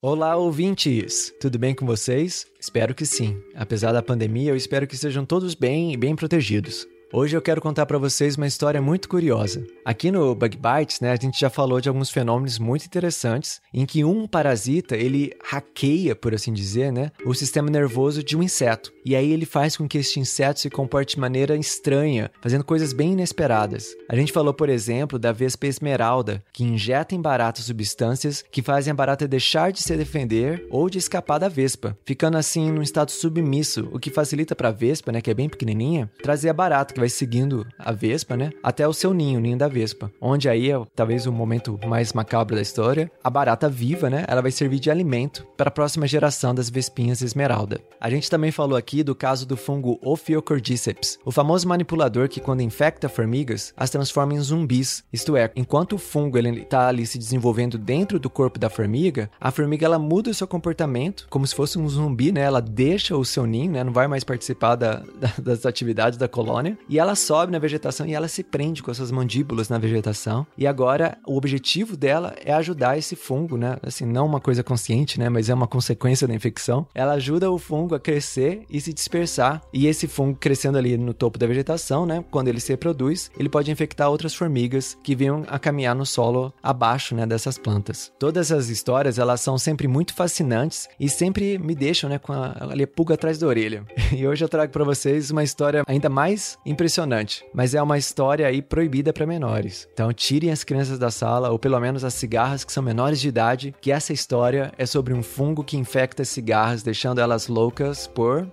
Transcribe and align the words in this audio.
Olá, 0.00 0.36
ouvintes! 0.36 1.34
Tudo 1.40 1.58
bem 1.58 1.74
com 1.74 1.84
vocês? 1.84 2.46
Espero 2.60 2.94
que 2.94 3.04
sim. 3.04 3.36
Apesar 3.52 3.90
da 3.90 4.00
pandemia, 4.00 4.52
eu 4.52 4.56
espero 4.56 4.86
que 4.86 4.94
estejam 4.94 5.26
todos 5.26 5.56
bem 5.56 5.92
e 5.92 5.96
bem 5.96 6.14
protegidos. 6.14 6.86
Hoje 7.10 7.34
eu 7.34 7.40
quero 7.40 7.62
contar 7.62 7.86
para 7.86 7.96
vocês 7.96 8.36
uma 8.36 8.46
história 8.46 8.82
muito 8.82 9.08
curiosa. 9.08 9.66
Aqui 9.82 10.10
no 10.10 10.34
Bug 10.34 10.58
Bites, 10.58 11.00
né, 11.00 11.10
a 11.12 11.16
gente 11.16 11.40
já 11.40 11.48
falou 11.48 11.80
de 11.80 11.88
alguns 11.88 12.10
fenômenos 12.10 12.58
muito 12.58 12.84
interessantes 12.84 13.62
em 13.72 13.86
que 13.86 14.04
um 14.04 14.26
parasita, 14.26 14.94
ele 14.94 15.32
hackeia, 15.42 16.14
por 16.14 16.34
assim 16.34 16.52
dizer, 16.52 16.92
né, 16.92 17.10
o 17.24 17.32
sistema 17.32 17.70
nervoso 17.70 18.22
de 18.22 18.36
um 18.36 18.42
inseto. 18.42 18.92
E 19.06 19.16
aí 19.16 19.32
ele 19.32 19.46
faz 19.46 19.74
com 19.74 19.88
que 19.88 19.96
este 19.96 20.20
inseto 20.20 20.60
se 20.60 20.68
comporte 20.68 21.14
de 21.14 21.20
maneira 21.20 21.56
estranha, 21.56 22.30
fazendo 22.42 22.62
coisas 22.62 22.92
bem 22.92 23.12
inesperadas. 23.12 23.96
A 24.06 24.14
gente 24.14 24.30
falou, 24.30 24.52
por 24.52 24.68
exemplo, 24.68 25.18
da 25.18 25.32
vespa 25.32 25.66
esmeralda, 25.66 26.44
que 26.52 26.62
injeta 26.62 27.14
em 27.14 27.22
barata 27.22 27.62
substâncias 27.62 28.44
que 28.52 28.60
fazem 28.60 28.90
a 28.90 28.94
barata 28.94 29.26
deixar 29.26 29.72
de 29.72 29.82
se 29.82 29.96
defender 29.96 30.66
ou 30.68 30.90
de 30.90 30.98
escapar 30.98 31.38
da 31.38 31.48
vespa, 31.48 31.96
ficando 32.04 32.36
assim 32.36 32.70
num 32.70 32.82
estado 32.82 33.10
submisso, 33.10 33.88
o 33.94 33.98
que 33.98 34.10
facilita 34.10 34.54
para 34.54 34.68
a 34.68 34.72
vespa, 34.72 35.10
né, 35.10 35.22
que 35.22 35.30
é 35.30 35.34
bem 35.34 35.48
pequenininha, 35.48 36.10
trazer 36.22 36.50
a 36.50 36.52
barata 36.52 36.97
que 36.98 37.00
vai 37.00 37.08
seguindo 37.08 37.64
a 37.78 37.92
vespa, 37.92 38.36
né, 38.36 38.50
até 38.62 38.86
o 38.86 38.92
seu 38.92 39.14
ninho, 39.14 39.38
o 39.38 39.42
ninho 39.42 39.56
da 39.56 39.68
vespa, 39.68 40.10
onde 40.20 40.48
aí 40.48 40.70
é 40.70 40.82
talvez 40.96 41.26
o 41.26 41.32
momento 41.32 41.78
mais 41.86 42.12
macabro 42.12 42.56
da 42.56 42.62
história, 42.62 43.10
a 43.22 43.30
barata 43.30 43.68
viva, 43.68 44.10
né, 44.10 44.24
ela 44.26 44.42
vai 44.42 44.50
servir 44.50 44.80
de 44.80 44.90
alimento 44.90 45.46
para 45.56 45.68
a 45.68 45.72
próxima 45.72 46.06
geração 46.06 46.54
das 46.54 46.68
vespinhas 46.68 47.22
esmeralda. 47.22 47.80
A 48.00 48.10
gente 48.10 48.28
também 48.28 48.50
falou 48.50 48.76
aqui 48.76 49.02
do 49.02 49.14
caso 49.14 49.46
do 49.46 49.56
fungo 49.56 49.98
Ophiocordyceps, 50.02 51.18
o 51.24 51.30
famoso 51.30 51.68
manipulador 51.68 52.28
que, 52.28 52.40
quando 52.40 52.62
infecta 52.62 53.08
formigas, 53.08 53.72
as 53.76 53.90
transforma 53.90 54.34
em 54.34 54.40
zumbis. 54.40 55.04
Isto 55.12 55.36
é, 55.36 55.50
enquanto 55.54 55.94
o 55.94 55.98
fungo 55.98 56.38
está 56.38 56.88
ali 56.88 57.06
se 57.06 57.18
desenvolvendo 57.18 57.78
dentro 57.78 58.18
do 58.18 58.30
corpo 58.30 58.58
da 58.58 58.68
formiga, 58.68 59.30
a 59.40 59.50
formiga 59.50 59.86
ela 59.86 59.98
muda 59.98 60.30
o 60.30 60.34
seu 60.34 60.46
comportamento, 60.46 61.26
como 61.30 61.46
se 61.46 61.54
fosse 61.54 61.78
um 61.78 61.88
zumbi, 61.88 62.32
né? 62.32 62.40
Ela 62.40 62.60
deixa 62.60 63.16
o 63.16 63.24
seu 63.24 63.46
ninho, 63.46 63.72
né? 63.72 63.84
Não 63.84 63.92
vai 63.92 64.08
mais 64.08 64.24
participar 64.24 64.76
da, 64.76 65.02
da, 65.18 65.32
das 65.38 65.66
atividades 65.66 66.18
da 66.18 66.28
colônia, 66.28 66.78
e 66.88 66.98
ela 66.98 67.14
sobe 67.14 67.52
na 67.52 67.58
vegetação 67.58 68.06
e 68.06 68.14
ela 68.14 68.28
se 68.28 68.42
prende 68.42 68.82
com 68.82 68.90
as 68.90 68.96
suas 68.96 69.10
mandíbulas 69.10 69.68
na 69.68 69.78
vegetação. 69.78 70.46
E 70.56 70.66
agora 70.66 71.18
o 71.26 71.36
objetivo 71.36 71.96
dela 71.96 72.34
é 72.44 72.52
ajudar 72.52 72.96
esse 72.98 73.14
fungo, 73.14 73.56
né? 73.56 73.76
Assim, 73.82 74.06
não 74.06 74.26
uma 74.26 74.40
coisa 74.40 74.62
consciente, 74.62 75.18
né? 75.18 75.28
Mas 75.28 75.48
é 75.48 75.54
uma 75.54 75.66
consequência 75.66 76.26
da 76.26 76.34
infecção. 76.34 76.86
Ela 76.94 77.12
ajuda 77.12 77.50
o 77.50 77.58
fungo 77.58 77.94
a 77.94 78.00
crescer 78.00 78.62
e 78.70 78.80
se 78.80 78.92
dispersar 78.92 79.60
e 79.72 79.86
esse 79.86 80.06
fungo 80.06 80.38
crescendo 80.38 80.78
ali 80.78 80.96
no 80.96 81.14
topo 81.14 81.38
da 81.38 81.46
vegetação, 81.46 82.06
né? 82.06 82.24
Quando 82.30 82.48
ele 82.48 82.60
se 82.60 82.72
reproduz, 82.72 83.30
ele 83.38 83.48
pode 83.48 83.70
infectar 83.70 84.10
outras 84.10 84.34
formigas 84.34 84.96
que 85.02 85.14
venham 85.14 85.44
a 85.48 85.58
caminhar 85.58 85.94
no 85.94 86.06
solo 86.06 86.52
abaixo, 86.62 87.14
né, 87.14 87.26
dessas 87.26 87.58
plantas. 87.58 88.12
Todas 88.18 88.50
essas 88.50 88.68
histórias, 88.68 89.18
elas 89.18 89.40
são 89.40 89.58
sempre 89.58 89.88
muito 89.88 90.14
fascinantes 90.14 90.88
e 90.98 91.08
sempre 91.08 91.58
me 91.58 91.74
deixam, 91.74 92.08
né, 92.08 92.18
com 92.18 92.32
a, 92.32 92.46
a 92.46 92.86
pulga 92.86 93.14
atrás 93.14 93.38
da 93.38 93.46
orelha. 93.46 93.84
E 94.18 94.26
hoje 94.26 94.42
eu 94.42 94.48
trago 94.48 94.72
para 94.72 94.84
vocês 94.84 95.30
uma 95.30 95.44
história 95.44 95.84
ainda 95.86 96.08
mais 96.08 96.58
impressionante, 96.78 97.44
mas 97.52 97.74
é 97.74 97.82
uma 97.82 97.98
história 97.98 98.46
aí 98.46 98.62
proibida 98.62 99.12
para 99.12 99.26
menores. 99.26 99.88
Então 99.92 100.12
tirem 100.12 100.52
as 100.52 100.62
crianças 100.62 100.96
da 100.96 101.10
sala 101.10 101.50
ou 101.50 101.58
pelo 101.58 101.80
menos 101.80 102.04
as 102.04 102.14
cigarras 102.14 102.62
que 102.62 102.72
são 102.72 102.82
menores 102.82 103.20
de 103.20 103.26
idade, 103.26 103.74
que 103.80 103.90
essa 103.90 104.12
história 104.12 104.72
é 104.78 104.86
sobre 104.86 105.12
um 105.12 105.22
fungo 105.22 105.64
que 105.64 105.76
infecta 105.76 106.22
as 106.22 106.28
cigarras, 106.28 106.84
deixando 106.84 107.20
elas 107.20 107.48
loucas 107.48 108.06
por 108.06 108.46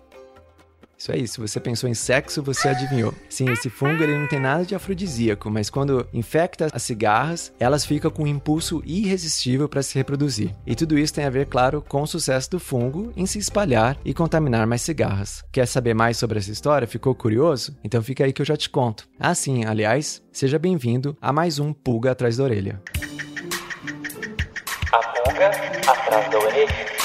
isso 0.98 1.12
aí, 1.12 1.28
se 1.28 1.40
você 1.40 1.60
pensou 1.60 1.90
em 1.90 1.94
sexo, 1.94 2.42
você 2.42 2.70
adivinhou. 2.70 3.14
Sim, 3.30 3.50
esse 3.52 3.70
fungo 3.70 4.02
ele 4.02 4.18
não 4.18 4.28
tem 4.28 4.40
nada 4.40 4.64
de 4.66 4.74
afrodisíaco, 4.74 5.52
mas 5.52 5.70
quando 5.70 6.08
infecta 6.14 6.70
as 6.72 6.84
cigarras, 6.84 7.54
elas 7.60 7.86
ficam 7.86 8.10
com 8.10 8.24
um 8.24 8.28
impulso 8.28 8.82
irresistível 8.86 9.68
para 9.68 9.84
se 9.84 9.96
reproduzir. 9.96 10.56
E 10.66 10.74
tudo 10.74 10.98
isso 10.98 11.14
tem 11.14 11.26
a 11.26 11.30
ver, 11.30 11.48
claro, 11.48 11.84
com 11.88 12.02
o 12.02 12.08
sucesso 12.08 12.52
do 12.52 12.60
fungo 12.60 13.12
em 13.16 13.26
se 13.26 13.40
espalhar 13.40 13.98
e 14.06 14.14
contaminar 14.14 14.66
mais 14.66 14.82
cigarras. 14.82 15.44
Quer 15.52 15.68
saber 15.68 15.94
mais 15.94 16.18
sobre 16.18 16.40
essa 16.40 16.52
história? 16.52 16.88
Ficou 16.88 17.14
curioso? 17.14 17.78
Então 17.84 18.02
fica 18.02 18.24
aí 18.24 18.32
que 18.32 18.42
eu 18.42 18.46
já 18.46 18.56
te 18.56 18.70
conto. 18.70 19.08
Ah, 19.20 19.36
sim, 19.36 19.66
aliás, 19.66 20.22
seja 20.32 20.58
bem-vindo 20.58 21.18
a 21.22 21.34
mais 21.34 21.60
um 21.60 21.74
Pulga 21.74 22.12
Atrás 22.12 22.38
da 22.38 22.46
Orelha. 22.46 22.82
A 24.94 25.00
pulga 25.00 25.48
atrás 25.88 26.32
da 26.32 26.40
orelha. 26.40 26.96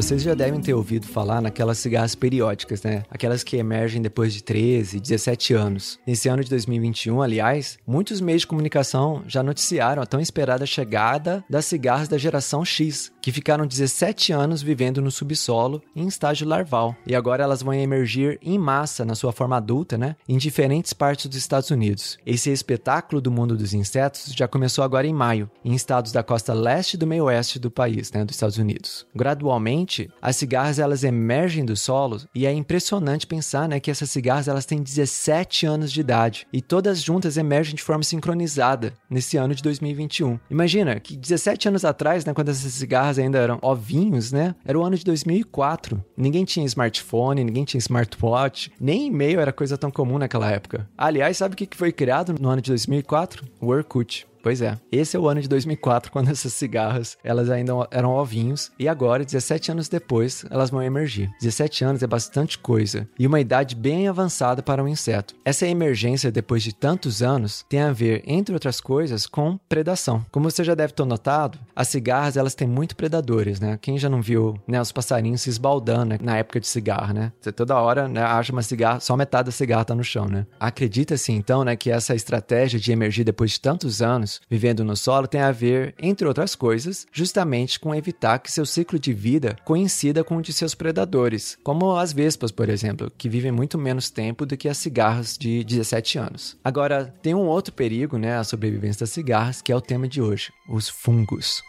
Vocês 0.00 0.22
já 0.22 0.32
devem 0.32 0.62
ter 0.62 0.72
ouvido 0.72 1.06
falar 1.06 1.42
naquelas 1.42 1.76
cigarras 1.76 2.14
periódicas, 2.14 2.82
né? 2.82 3.02
Aquelas 3.10 3.44
que 3.44 3.58
emergem 3.58 4.00
depois 4.00 4.32
de 4.32 4.42
13, 4.42 4.98
17 4.98 5.52
anos. 5.52 5.98
Nesse 6.06 6.26
ano 6.26 6.42
de 6.42 6.48
2021, 6.48 7.20
aliás, 7.20 7.78
muitos 7.86 8.18
meios 8.18 8.40
de 8.40 8.46
comunicação 8.46 9.22
já 9.26 9.42
noticiaram 9.42 10.00
a 10.00 10.06
tão 10.06 10.18
esperada 10.18 10.64
chegada 10.64 11.44
das 11.50 11.66
cigarras 11.66 12.08
da 12.08 12.16
geração 12.16 12.64
X, 12.64 13.12
que 13.20 13.30
ficaram 13.30 13.66
17 13.66 14.32
anos 14.32 14.62
vivendo 14.62 15.02
no 15.02 15.10
subsolo 15.10 15.82
em 15.94 16.06
estágio 16.06 16.48
larval. 16.48 16.96
E 17.06 17.14
agora 17.14 17.44
elas 17.44 17.62
vão 17.62 17.74
emergir 17.74 18.38
em 18.42 18.58
massa 18.58 19.04
na 19.04 19.14
sua 19.14 19.32
forma 19.32 19.58
adulta, 19.58 19.98
né? 19.98 20.16
Em 20.26 20.38
diferentes 20.38 20.94
partes 20.94 21.26
dos 21.26 21.36
Estados 21.36 21.70
Unidos. 21.70 22.18
Esse 22.24 22.50
espetáculo 22.50 23.20
do 23.20 23.30
mundo 23.30 23.54
dos 23.54 23.74
insetos 23.74 24.32
já 24.34 24.48
começou 24.48 24.82
agora 24.82 25.06
em 25.06 25.12
maio, 25.12 25.50
em 25.62 25.74
estados 25.74 26.10
da 26.10 26.22
costa 26.22 26.54
leste 26.54 26.94
e 26.94 26.96
do 26.96 27.06
meio 27.06 27.24
oeste 27.24 27.58
do 27.58 27.70
país, 27.70 28.10
né? 28.12 28.24
Dos 28.24 28.36
Estados 28.36 28.56
Unidos. 28.56 29.04
Gradualmente, 29.14 29.89
as 30.20 30.36
cigarras 30.36 30.78
elas 30.78 31.04
emergem 31.04 31.64
do 31.64 31.76
solo 31.76 32.20
e 32.34 32.46
é 32.46 32.52
impressionante 32.52 33.26
pensar 33.26 33.68
né, 33.68 33.80
que 33.80 33.90
essas 33.90 34.10
cigarras 34.10 34.48
elas 34.48 34.66
têm 34.66 34.82
17 34.82 35.66
anos 35.66 35.90
de 35.90 36.00
idade 36.00 36.46
e 36.52 36.60
todas 36.60 37.02
juntas 37.02 37.36
emergem 37.36 37.74
de 37.74 37.82
forma 37.82 38.02
sincronizada 38.02 38.94
nesse 39.08 39.36
ano 39.36 39.54
de 39.54 39.62
2021. 39.62 40.38
Imagina 40.50 40.98
que 41.00 41.16
17 41.16 41.68
anos 41.68 41.84
atrás, 41.84 42.24
né, 42.24 42.32
quando 42.32 42.50
essas 42.50 42.72
cigarras 42.72 43.18
ainda 43.18 43.38
eram 43.38 43.58
ovinhos, 43.62 44.32
né, 44.32 44.54
era 44.64 44.78
o 44.78 44.84
ano 44.84 44.96
de 44.96 45.04
2004. 45.04 46.02
Ninguém 46.16 46.44
tinha 46.44 46.66
smartphone, 46.66 47.44
ninguém 47.44 47.64
tinha 47.64 47.78
smartwatch, 47.78 48.70
nem 48.80 49.06
e-mail 49.06 49.40
era 49.40 49.52
coisa 49.52 49.76
tão 49.76 49.90
comum 49.90 50.18
naquela 50.18 50.50
época. 50.50 50.88
Aliás, 50.96 51.36
sabe 51.36 51.54
o 51.54 51.56
que 51.56 51.76
foi 51.76 51.92
criado 51.92 52.34
no 52.38 52.48
ano 52.48 52.62
de 52.62 52.70
2004? 52.70 53.44
O 53.60 53.68
Orkut. 53.68 54.29
Pois 54.42 54.62
é. 54.62 54.78
Esse 54.90 55.16
é 55.16 55.20
o 55.20 55.28
ano 55.28 55.40
de 55.40 55.48
2004, 55.48 56.10
quando 56.12 56.30
essas 56.30 56.52
cigarras, 56.52 57.16
elas 57.22 57.50
ainda 57.50 57.72
eram 57.90 58.10
ovinhos. 58.10 58.70
E 58.78 58.88
agora, 58.88 59.24
17 59.24 59.72
anos 59.72 59.88
depois, 59.88 60.44
elas 60.50 60.70
vão 60.70 60.82
emergir. 60.82 61.30
17 61.40 61.84
anos 61.84 62.02
é 62.02 62.06
bastante 62.06 62.58
coisa. 62.58 63.08
E 63.18 63.26
uma 63.26 63.40
idade 63.40 63.74
bem 63.74 64.08
avançada 64.08 64.62
para 64.62 64.82
um 64.82 64.88
inseto. 64.88 65.34
Essa 65.44 65.66
emergência, 65.66 66.32
depois 66.32 66.62
de 66.62 66.74
tantos 66.74 67.22
anos, 67.22 67.64
tem 67.68 67.80
a 67.80 67.92
ver, 67.92 68.22
entre 68.26 68.54
outras 68.54 68.80
coisas, 68.80 69.26
com 69.26 69.58
predação. 69.68 70.24
Como 70.30 70.50
você 70.50 70.64
já 70.64 70.74
deve 70.74 70.92
ter 70.92 71.04
notado, 71.04 71.58
as 71.74 71.88
cigarras, 71.88 72.36
elas 72.36 72.54
têm 72.54 72.68
muito 72.68 72.96
predadores, 72.96 73.60
né? 73.60 73.78
Quem 73.80 73.98
já 73.98 74.08
não 74.08 74.22
viu, 74.22 74.58
né, 74.66 74.80
os 74.80 74.92
passarinhos 74.92 75.42
se 75.42 75.50
esbaldando 75.50 76.10
né, 76.10 76.18
na 76.20 76.36
época 76.36 76.60
de 76.60 76.66
cigarra, 76.66 77.12
né? 77.12 77.32
Você 77.40 77.52
toda 77.52 77.76
hora, 77.76 78.08
né, 78.08 78.22
acha 78.22 78.52
uma 78.52 78.62
cigarra, 78.62 79.00
só 79.00 79.16
metade 79.16 79.46
da 79.46 79.52
cigarra 79.52 79.84
tá 79.84 79.94
no 79.94 80.04
chão, 80.04 80.26
né? 80.26 80.46
Acredita-se, 80.58 81.32
então, 81.32 81.64
né, 81.64 81.76
que 81.76 81.90
essa 81.90 82.14
estratégia 82.14 82.78
de 82.78 82.92
emergir 82.92 83.24
depois 83.24 83.52
de 83.52 83.60
tantos 83.60 84.02
anos 84.02 84.29
anos 84.30 84.40
vivendo 84.48 84.84
no 84.84 84.96
solo 84.96 85.26
tem 85.26 85.40
a 85.40 85.50
ver, 85.50 85.94
entre 85.98 86.26
outras 86.26 86.54
coisas, 86.54 87.06
justamente 87.12 87.80
com 87.80 87.94
evitar 87.94 88.38
que 88.38 88.52
seu 88.52 88.64
ciclo 88.64 88.98
de 88.98 89.12
vida 89.12 89.56
coincida 89.64 90.22
com 90.22 90.36
o 90.36 90.42
de 90.42 90.52
seus 90.52 90.74
predadores, 90.74 91.58
como 91.64 91.96
as 91.96 92.12
vespas, 92.12 92.50
por 92.50 92.68
exemplo, 92.68 93.10
que 93.16 93.28
vivem 93.28 93.50
muito 93.50 93.78
menos 93.78 94.10
tempo 94.10 94.46
do 94.46 94.56
que 94.56 94.68
as 94.68 94.78
cigarras 94.78 95.36
de 95.36 95.64
17 95.64 96.18
anos. 96.18 96.56
Agora, 96.62 97.12
tem 97.22 97.34
um 97.34 97.46
outro 97.46 97.72
perigo, 97.72 98.18
né, 98.18 98.36
a 98.36 98.44
sobrevivência 98.44 99.00
das 99.00 99.10
cigarras, 99.10 99.62
que 99.62 99.72
é 99.72 99.76
o 99.76 99.80
tema 99.80 100.06
de 100.06 100.20
hoje, 100.20 100.52
os 100.68 100.88
fungos. 100.88 101.62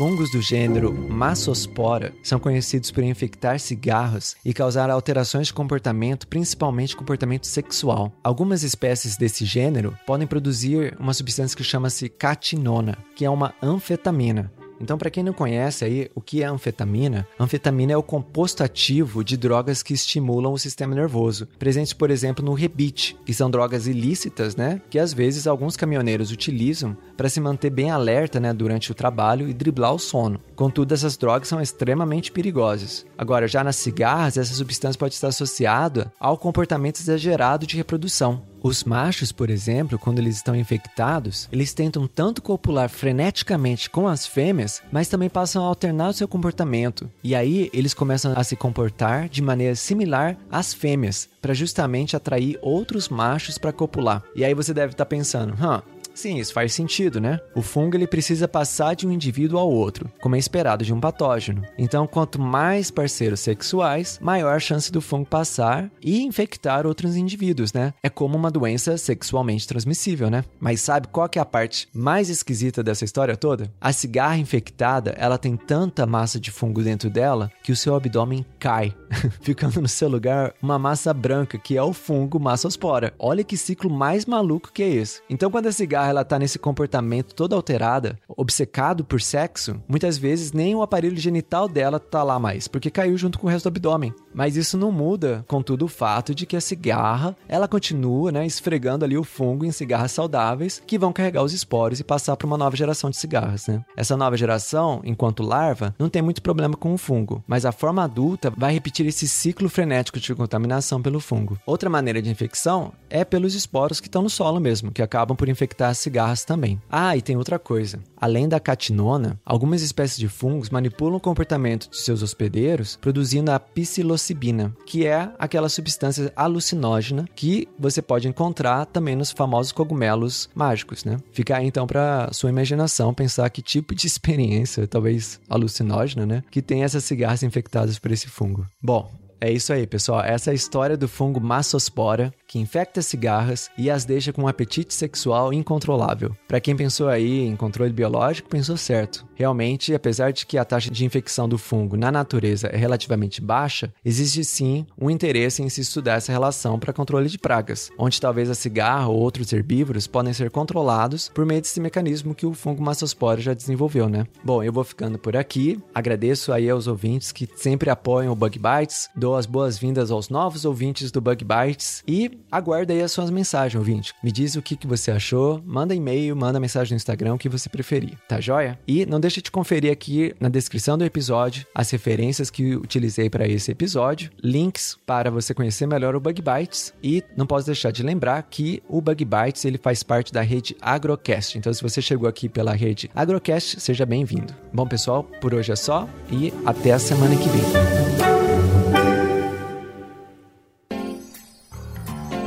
Fungos 0.00 0.30
do 0.30 0.40
gênero 0.40 0.94
Massospora 0.94 2.14
são 2.22 2.40
conhecidos 2.40 2.90
por 2.90 3.04
infectar 3.04 3.60
cigarros 3.60 4.34
e 4.42 4.54
causar 4.54 4.88
alterações 4.88 5.48
de 5.48 5.52
comportamento, 5.52 6.26
principalmente 6.26 6.96
comportamento 6.96 7.46
sexual. 7.46 8.10
Algumas 8.24 8.62
espécies 8.62 9.18
desse 9.18 9.44
gênero 9.44 9.94
podem 10.06 10.26
produzir 10.26 10.96
uma 10.98 11.12
substância 11.12 11.54
que 11.54 11.62
chama-se 11.62 12.08
catinona, 12.08 12.96
que 13.14 13.26
é 13.26 13.30
uma 13.30 13.52
anfetamina, 13.62 14.50
então, 14.80 14.96
para 14.96 15.10
quem 15.10 15.22
não 15.22 15.32
conhece 15.32 15.84
aí 15.84 16.10
o 16.14 16.20
que 16.20 16.42
é 16.42 16.46
anfetamina, 16.46 17.26
anfetamina 17.38 17.92
é 17.92 17.96
o 17.96 18.02
composto 18.02 18.64
ativo 18.64 19.22
de 19.22 19.36
drogas 19.36 19.82
que 19.82 19.92
estimulam 19.92 20.52
o 20.52 20.58
sistema 20.58 20.94
nervoso, 20.94 21.46
presentes, 21.58 21.92
por 21.92 22.10
exemplo, 22.10 22.44
no 22.44 22.54
rebite, 22.54 23.16
que 23.24 23.34
são 23.34 23.50
drogas 23.50 23.86
ilícitas, 23.86 24.56
né, 24.56 24.80
que 24.88 24.98
às 24.98 25.12
vezes 25.12 25.46
alguns 25.46 25.76
caminhoneiros 25.76 26.32
utilizam 26.32 26.96
para 27.16 27.28
se 27.28 27.40
manter 27.40 27.70
bem 27.70 27.90
alerta, 27.90 28.40
né, 28.40 28.52
durante 28.52 28.90
o 28.90 28.94
trabalho 28.94 29.48
e 29.48 29.54
driblar 29.54 29.94
o 29.94 29.98
sono. 29.98 30.40
Contudo, 30.56 30.94
essas 30.94 31.16
drogas 31.16 31.48
são 31.48 31.60
extremamente 31.60 32.32
perigosas. 32.32 33.04
Agora, 33.18 33.46
já 33.46 33.62
nas 33.62 33.76
cigarras, 33.76 34.36
essa 34.36 34.54
substância 34.54 34.98
pode 34.98 35.14
estar 35.14 35.28
associada 35.28 36.12
ao 36.18 36.38
comportamento 36.38 37.00
exagerado 37.00 37.66
de 37.66 37.76
reprodução. 37.76 38.42
Os 38.62 38.84
machos, 38.84 39.32
por 39.32 39.48
exemplo, 39.48 39.98
quando 39.98 40.18
eles 40.18 40.36
estão 40.36 40.54
infectados, 40.54 41.48
eles 41.50 41.72
tentam 41.72 42.06
tanto 42.06 42.42
copular 42.42 42.90
freneticamente 42.90 43.88
com 43.88 44.06
as 44.06 44.26
fêmeas, 44.26 44.82
mas 44.92 45.08
também 45.08 45.30
passam 45.30 45.64
a 45.64 45.66
alternar 45.66 46.10
o 46.10 46.12
seu 46.12 46.28
comportamento. 46.28 47.10
E 47.24 47.34
aí 47.34 47.70
eles 47.72 47.94
começam 47.94 48.34
a 48.36 48.44
se 48.44 48.56
comportar 48.56 49.30
de 49.30 49.40
maneira 49.40 49.74
similar 49.74 50.36
às 50.50 50.74
fêmeas, 50.74 51.28
para 51.40 51.54
justamente 51.54 52.14
atrair 52.14 52.58
outros 52.60 53.08
machos 53.08 53.56
para 53.56 53.72
copular. 53.72 54.22
E 54.36 54.44
aí 54.44 54.52
você 54.52 54.74
deve 54.74 54.92
estar 54.92 55.06
tá 55.06 55.08
pensando, 55.08 55.54
hã, 55.58 55.82
Sim, 56.14 56.38
isso 56.38 56.52
faz 56.52 56.72
sentido, 56.72 57.20
né? 57.20 57.40
O 57.54 57.62
fungo 57.62 57.96
ele 57.96 58.06
precisa 58.06 58.46
passar 58.46 58.94
de 58.94 59.06
um 59.06 59.12
indivíduo 59.12 59.58
ao 59.58 59.70
outro, 59.70 60.10
como 60.20 60.36
é 60.36 60.38
esperado 60.38 60.84
de 60.84 60.92
um 60.92 61.00
patógeno. 61.00 61.62
Então, 61.78 62.06
quanto 62.06 62.40
mais 62.40 62.90
parceiros 62.90 63.40
sexuais, 63.40 64.18
maior 64.20 64.54
a 64.54 64.60
chance 64.60 64.90
do 64.90 65.00
fungo 65.00 65.26
passar 65.26 65.90
e 66.02 66.22
infectar 66.22 66.86
outros 66.86 67.16
indivíduos, 67.16 67.72
né? 67.72 67.94
É 68.02 68.08
como 68.08 68.36
uma 68.36 68.50
doença 68.50 68.96
sexualmente 68.98 69.66
transmissível, 69.66 70.30
né? 70.30 70.44
Mas 70.58 70.80
sabe 70.80 71.08
qual 71.08 71.28
que 71.28 71.38
é 71.38 71.42
a 71.42 71.46
parte 71.46 71.88
mais 71.92 72.28
esquisita 72.28 72.82
dessa 72.82 73.04
história 73.04 73.36
toda? 73.36 73.72
A 73.80 73.92
cigarra 73.92 74.36
infectada, 74.36 75.14
ela 75.16 75.38
tem 75.38 75.56
tanta 75.56 76.06
massa 76.06 76.38
de 76.38 76.50
fungo 76.50 76.82
dentro 76.82 77.08
dela 77.08 77.50
que 77.62 77.72
o 77.72 77.76
seu 77.76 77.94
abdômen 77.94 78.44
cai, 78.58 78.94
ficando 79.40 79.80
no 79.80 79.88
seu 79.88 80.08
lugar 80.08 80.54
uma 80.62 80.78
massa 80.78 81.12
branca, 81.14 81.58
que 81.58 81.76
é 81.76 81.82
o 81.82 81.92
fungo 81.92 82.38
massospora. 82.38 83.14
Olha 83.18 83.44
que 83.44 83.56
ciclo 83.56 83.90
mais 83.90 84.26
maluco 84.26 84.72
que 84.72 84.82
é 84.82 84.88
esse. 84.88 85.22
Então, 85.28 85.50
quando 85.50 85.66
a 85.66 85.72
cigarra 85.72 85.99
ela 86.06 86.24
tá 86.24 86.38
nesse 86.38 86.58
comportamento 86.58 87.34
todo 87.34 87.54
alterada, 87.54 88.18
obcecado 88.28 89.04
por 89.04 89.20
sexo, 89.20 89.80
muitas 89.88 90.18
vezes 90.18 90.52
nem 90.52 90.74
o 90.74 90.82
aparelho 90.82 91.16
genital 91.16 91.68
dela 91.68 91.98
tá 91.98 92.22
lá 92.22 92.38
mais, 92.38 92.68
porque 92.68 92.90
caiu 92.90 93.16
junto 93.16 93.38
com 93.38 93.46
o 93.46 93.50
resto 93.50 93.64
do 93.64 93.74
abdômen. 93.74 94.14
Mas 94.32 94.56
isso 94.56 94.78
não 94.78 94.92
muda, 94.92 95.44
contudo, 95.48 95.84
o 95.84 95.88
fato 95.88 96.34
de 96.34 96.46
que 96.46 96.56
a 96.56 96.60
cigarra, 96.60 97.36
ela 97.48 97.66
continua, 97.66 98.30
né, 98.30 98.46
esfregando 98.46 99.04
ali 99.04 99.18
o 99.18 99.24
fungo 99.24 99.64
em 99.64 99.72
cigarras 99.72 100.12
saudáveis 100.12 100.82
que 100.86 100.98
vão 100.98 101.12
carregar 101.12 101.42
os 101.42 101.52
esporos 101.52 102.00
e 102.00 102.04
passar 102.04 102.36
para 102.36 102.46
uma 102.46 102.56
nova 102.56 102.76
geração 102.76 103.10
de 103.10 103.16
cigarras, 103.16 103.66
né? 103.66 103.84
Essa 103.96 104.16
nova 104.16 104.36
geração, 104.36 105.00
enquanto 105.04 105.42
larva, 105.42 105.94
não 105.98 106.08
tem 106.08 106.22
muito 106.22 106.42
problema 106.42 106.76
com 106.76 106.94
o 106.94 106.98
fungo, 106.98 107.42
mas 107.46 107.64
a 107.64 107.72
forma 107.72 108.04
adulta 108.04 108.52
vai 108.56 108.72
repetir 108.72 109.06
esse 109.06 109.26
ciclo 109.26 109.68
frenético 109.68 110.20
de 110.20 110.34
contaminação 110.34 111.02
pelo 111.02 111.20
fungo. 111.20 111.58
Outra 111.66 111.90
maneira 111.90 112.22
de 112.22 112.30
infecção 112.30 112.92
é 113.08 113.24
pelos 113.24 113.54
esporos 113.54 114.00
que 114.00 114.06
estão 114.06 114.22
no 114.22 114.30
solo 114.30 114.60
mesmo, 114.60 114.92
que 114.92 115.02
acabam 115.02 115.36
por 115.36 115.48
infectar 115.48 115.89
cigarras 115.98 116.44
também. 116.44 116.80
Ah, 116.90 117.16
e 117.16 117.22
tem 117.22 117.36
outra 117.36 117.58
coisa. 117.58 118.00
Além 118.16 118.48
da 118.48 118.60
catinona, 118.60 119.40
algumas 119.44 119.82
espécies 119.82 120.18
de 120.18 120.28
fungos 120.28 120.70
manipulam 120.70 121.16
o 121.16 121.20
comportamento 121.20 121.88
de 121.90 121.96
seus 121.96 122.22
hospedeiros, 122.22 122.96
produzindo 123.00 123.50
a 123.50 123.58
psilocibina, 123.58 124.74
que 124.86 125.06
é 125.06 125.30
aquela 125.38 125.68
substância 125.68 126.32
alucinógena 126.36 127.26
que 127.34 127.68
você 127.78 128.02
pode 128.02 128.28
encontrar 128.28 128.86
também 128.86 129.16
nos 129.16 129.30
famosos 129.30 129.72
cogumelos 129.72 130.48
mágicos, 130.54 131.04
né? 131.04 131.16
Fica 131.32 131.56
aí 131.56 131.66
então 131.66 131.86
para 131.86 132.30
sua 132.32 132.50
imaginação 132.50 133.14
pensar 133.14 133.48
que 133.50 133.62
tipo 133.62 133.94
de 133.94 134.06
experiência, 134.10 134.86
talvez 134.86 135.40
alucinógena, 135.48 136.26
né, 136.26 136.42
que 136.50 136.62
tem 136.62 136.82
essas 136.82 137.04
cigarras 137.04 137.42
infectadas 137.42 137.98
por 137.98 138.10
esse 138.10 138.28
fungo. 138.28 138.66
Bom, 138.82 139.10
é 139.40 139.50
isso 139.50 139.72
aí, 139.72 139.86
pessoal. 139.86 140.22
Essa 140.22 140.50
é 140.50 140.52
a 140.52 140.54
história 140.54 140.96
do 140.96 141.08
fungo 141.08 141.40
Massospora, 141.40 142.32
que 142.46 142.58
infecta 142.58 143.00
cigarras 143.00 143.70
e 143.78 143.90
as 143.90 144.04
deixa 144.04 144.32
com 144.32 144.42
um 144.42 144.48
apetite 144.48 144.92
sexual 144.92 145.52
incontrolável. 145.52 146.36
Para 146.46 146.60
quem 146.60 146.76
pensou 146.76 147.08
aí 147.08 147.46
em 147.46 147.56
controle 147.56 147.92
biológico, 147.92 148.48
pensou 148.50 148.76
certo. 148.76 149.26
Realmente, 149.34 149.94
apesar 149.94 150.32
de 150.32 150.44
que 150.44 150.58
a 150.58 150.64
taxa 150.64 150.90
de 150.90 151.04
infecção 151.04 151.48
do 151.48 151.56
fungo 151.56 151.96
na 151.96 152.12
natureza 152.12 152.66
é 152.66 152.76
relativamente 152.76 153.40
baixa, 153.40 153.90
existe 154.04 154.44
sim 154.44 154.86
um 155.00 155.08
interesse 155.08 155.62
em 155.62 155.68
se 155.70 155.80
estudar 155.80 156.16
essa 156.16 156.30
relação 156.30 156.78
para 156.78 156.92
controle 156.92 157.28
de 157.28 157.38
pragas, 157.38 157.90
onde 157.98 158.20
talvez 158.20 158.50
a 158.50 158.54
cigarra 158.54 159.08
ou 159.08 159.18
outros 159.18 159.50
herbívoros 159.52 160.06
podem 160.06 160.34
ser 160.34 160.50
controlados 160.50 161.30
por 161.32 161.46
meio 161.46 161.62
desse 161.62 161.80
mecanismo 161.80 162.34
que 162.34 162.44
o 162.44 162.52
fungo 162.52 162.82
Massospora 162.82 163.40
já 163.40 163.54
desenvolveu, 163.54 164.08
né? 164.08 164.26
Bom, 164.44 164.62
eu 164.62 164.72
vou 164.72 164.84
ficando 164.84 165.18
por 165.18 165.34
aqui. 165.34 165.80
Agradeço 165.94 166.52
aí 166.52 166.68
aos 166.68 166.86
ouvintes 166.86 167.32
que 167.32 167.48
sempre 167.56 167.88
apoiam 167.88 168.32
o 168.32 168.36
Bug 168.36 168.58
Bites. 168.58 169.08
Dou 169.30 169.36
as 169.36 169.46
boas-vindas 169.46 170.10
aos 170.10 170.28
novos 170.28 170.64
ouvintes 170.64 171.12
do 171.12 171.20
Bug 171.20 171.44
Bites 171.44 172.02
e 172.04 172.40
aguarda 172.50 172.92
aí 172.92 173.00
as 173.00 173.12
suas 173.12 173.30
mensagens, 173.30 173.78
ouvinte. 173.78 174.12
Me 174.24 174.32
diz 174.32 174.56
o 174.56 174.60
que, 174.60 174.74
que 174.74 174.88
você 174.88 175.12
achou, 175.12 175.62
manda 175.64 175.94
e-mail, 175.94 176.34
manda 176.34 176.58
mensagem 176.58 176.94
no 176.94 176.96
Instagram, 176.96 177.34
o 177.34 177.38
que 177.38 177.48
você 177.48 177.68
preferir, 177.68 178.18
tá 178.26 178.40
joia? 178.40 178.76
E 178.88 179.06
não 179.06 179.20
deixe 179.20 179.40
de 179.40 179.48
conferir 179.48 179.92
aqui 179.92 180.34
na 180.40 180.48
descrição 180.48 180.98
do 180.98 181.04
episódio 181.04 181.64
as 181.72 181.88
referências 181.90 182.50
que 182.50 182.74
utilizei 182.74 183.30
para 183.30 183.46
esse 183.46 183.70
episódio, 183.70 184.32
links 184.42 184.98
para 185.06 185.30
você 185.30 185.54
conhecer 185.54 185.86
melhor 185.86 186.16
o 186.16 186.20
Bug 186.20 186.42
Bites 186.42 186.92
e 187.00 187.22
não 187.36 187.46
posso 187.46 187.66
deixar 187.66 187.92
de 187.92 188.02
lembrar 188.02 188.42
que 188.42 188.82
o 188.88 189.00
Bug 189.00 189.24
Bites 189.24 189.64
ele 189.64 189.78
faz 189.78 190.02
parte 190.02 190.32
da 190.32 190.40
rede 190.40 190.76
Agrocast. 190.80 191.56
Então 191.56 191.72
se 191.72 191.80
você 191.80 192.02
chegou 192.02 192.28
aqui 192.28 192.48
pela 192.48 192.72
rede 192.72 193.08
Agrocast, 193.14 193.80
seja 193.80 194.04
bem-vindo. 194.04 194.52
Bom, 194.72 194.88
pessoal, 194.88 195.22
por 195.40 195.54
hoje 195.54 195.70
é 195.70 195.76
só 195.76 196.08
e 196.32 196.52
até 196.66 196.90
a 196.90 196.98
semana 196.98 197.36
que 197.36 197.48
vem. 197.48 198.19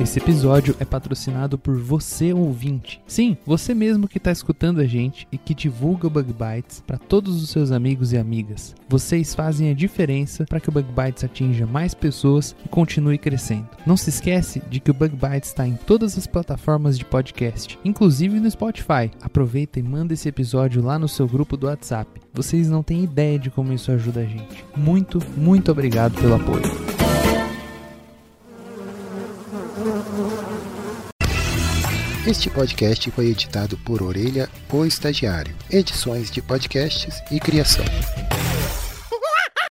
Esse 0.04 0.20
episódio 0.20 0.76
é 0.82 0.84
patrocinado 0.86 1.58
por 1.58 1.78
você 1.78 2.34
ouvinte. 2.34 3.02
Sim, 3.08 3.38
você 3.46 3.74
mesmo 3.74 4.06
que 4.06 4.18
está 4.18 4.34
escutando 4.34 4.82
a 4.82 4.86
gente 4.86 5.26
e 5.32 5.38
que 5.38 5.56
divulga 5.56 6.08
o 6.08 6.10
Bug 6.10 6.34
Bites 6.34 6.84
para 6.86 6.98
todos 6.98 7.42
os 7.42 7.50
seus 7.50 7.72
amigos 7.72 8.12
e 8.12 8.18
amigas. 8.18 8.76
Vocês 8.90 9.34
fazem 9.34 9.72
a 9.72 9.74
diferença 9.74 10.44
para 10.44 10.60
que 10.60 10.68
o 10.68 10.74
Bug 10.74 10.90
Bites 10.92 11.24
atinja 11.24 11.66
mais 11.66 11.94
pessoas 11.94 12.54
e 12.66 12.68
continue 12.68 13.18
crescendo. 13.18 13.70
Não 13.86 13.96
se 13.96 14.10
esquece 14.10 14.62
de 14.70 14.82
que 14.82 14.92
o 14.92 14.94
Bug 14.94 15.16
Bites 15.16 15.52
está 15.52 15.66
em 15.66 15.78
todas 15.78 16.18
as 16.18 16.28
plataformas 16.28 17.00
de 17.00 17.06
podcast, 17.06 17.80
inclusive 17.86 18.42
no 18.42 18.52
Spotify. 18.52 19.10
Aproveita 19.22 19.80
e 19.80 19.84
manda 19.84 20.14
esse 20.14 20.28
episódio 20.28 20.84
lá 20.84 21.00
no 21.00 21.08
seu 21.08 21.30
grupo 21.30 21.56
do 21.56 21.68
WhatsApp. 21.68 22.20
Vocês 22.34 22.70
não 22.70 22.84
têm 22.84 23.06
ideia 23.06 23.40
de 23.40 23.50
como 23.50 23.72
isso 23.72 23.90
ajuda 23.90 24.20
a 24.20 24.26
gente. 24.26 24.66
Muito, 24.76 25.18
muito 25.38 25.72
obrigado 25.72 26.20
pelo 26.20 26.36
apoio. 26.36 26.93
Este 32.34 32.50
podcast 32.50 33.12
foi 33.12 33.28
editado 33.28 33.78
por 33.78 34.02
Orelha, 34.02 34.50
o 34.72 34.84
Estagiário. 34.84 35.56
Edições 35.70 36.32
de 36.32 36.42
podcasts 36.42 37.22
e 37.30 37.40
criação. 37.40 37.86